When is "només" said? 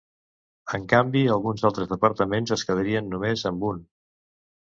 3.13-3.45